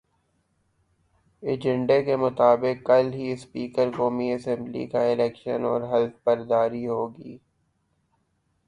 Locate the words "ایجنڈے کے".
1.43-2.15